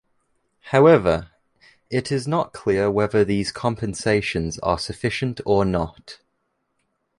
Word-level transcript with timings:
However, 0.71 1.29
it 1.91 2.11
is 2.11 2.27
not 2.27 2.53
clear 2.53 2.89
whether 2.89 3.23
these 3.23 3.51
compensations 3.51 4.57
are 4.63 4.79
sufficient 4.79 5.41
or 5.45 5.63
not. 5.63 6.17